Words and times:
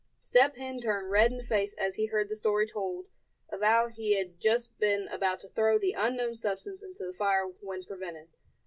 Step 0.19 0.55
Hen 0.55 0.79
turned 0.81 1.11
red 1.11 1.29
in 1.29 1.37
the 1.37 1.43
face 1.43 1.75
as 1.75 1.93
he 1.93 2.07
heard 2.07 2.27
the 2.27 2.35
story 2.35 2.65
told 2.67 3.05
of 3.49 3.61
how 3.61 3.87
he 3.87 4.17
had 4.17 4.39
just 4.39 4.75
been 4.79 5.07
about 5.09 5.39
to 5.39 5.47
throw 5.49 5.77
the 5.77 5.93
unknown 5.93 6.33
substance 6.33 6.81
into 6.81 7.05
the 7.05 7.13
fire 7.13 7.45
when 7.61 7.83
prevented. 7.83 8.27